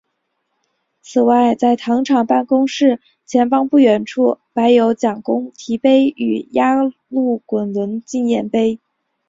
[1.03, 6.73] 此外在糖厂办公室前方不远处摆有蒋公堤碑与压
[7.07, 8.79] 路滚轮纪念碑。